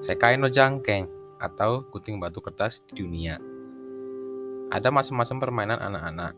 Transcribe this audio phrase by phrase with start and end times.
[0.00, 1.04] Sekai no Jangkeng
[1.40, 3.36] atau gunting batu kertas di dunia.
[4.72, 6.34] Ada macam-macam permainan anak-anak.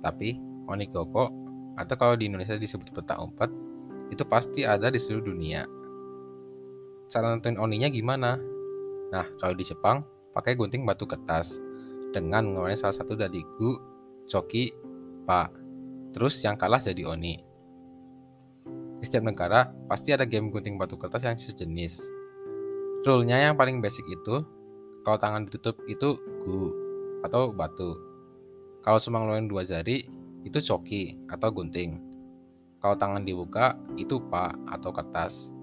[0.00, 1.32] Tapi Onigoko
[1.76, 3.48] atau kalau di Indonesia disebut peta umpet
[4.08, 5.64] itu pasti ada di seluruh dunia.
[7.08, 8.36] Cara nentuin oninya gimana?
[9.08, 10.04] Nah, kalau di Jepang
[10.36, 11.60] pakai gunting batu kertas
[12.12, 13.70] dengan mengeluarkan salah satu dari gu,
[14.28, 14.72] coki,
[15.24, 15.48] pa.
[16.12, 17.40] Terus yang kalah jadi oni.
[18.98, 22.17] Di setiap negara pasti ada game gunting batu kertas yang sejenis.
[23.08, 24.44] Rule-nya yang paling basic itu
[25.00, 26.60] kalau tangan ditutup itu gu
[27.24, 27.96] atau batu.
[28.84, 30.04] Kalau cuma ngeluarin dua jari
[30.44, 32.04] itu coki atau gunting.
[32.84, 35.56] Kalau tangan dibuka itu pa atau kertas.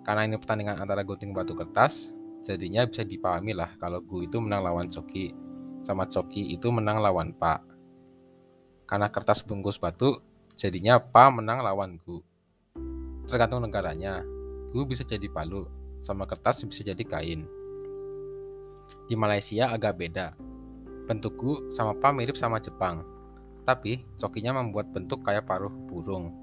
[0.00, 4.64] Karena ini pertandingan antara gunting batu kertas, jadinya bisa dipahami lah kalau gu itu menang
[4.64, 5.36] lawan coki,
[5.84, 7.60] sama coki itu menang lawan pa.
[8.88, 10.24] Karena kertas bungkus batu,
[10.56, 12.24] jadinya pa menang lawan gu
[13.28, 14.24] tergantung negaranya.
[14.72, 15.68] Gu bisa jadi palu,
[16.02, 17.46] sama kertas bisa jadi kain.
[19.06, 20.34] Di Malaysia agak beda.
[21.06, 23.06] Bentuk gu sama pa mirip sama Jepang,
[23.62, 26.34] tapi cokinya membuat bentuk kayak paruh burung,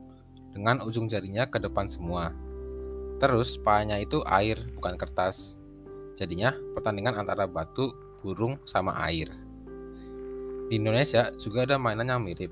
[0.55, 2.31] dengan ujung jarinya ke depan semua.
[3.19, 5.59] Terus pahanya itu air, bukan kertas.
[6.15, 7.91] Jadinya pertandingan antara batu,
[8.23, 9.27] burung, sama air.
[10.71, 12.51] Di Indonesia juga ada mainan yang mirip.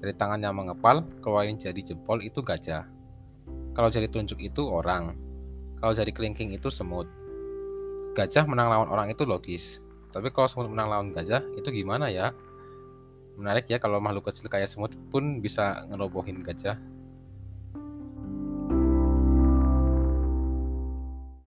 [0.00, 2.84] Dari tangan yang mengepal, keluarin jari jempol itu gajah.
[3.72, 5.23] Kalau jari telunjuk itu orang.
[5.84, 7.04] Kalau jari kelingking itu semut.
[8.16, 9.84] Gajah menang lawan orang itu logis.
[10.16, 12.32] Tapi kalau semut menang lawan gajah, itu gimana ya?
[13.36, 16.80] Menarik ya kalau makhluk kecil kayak semut pun bisa ngerobohin gajah.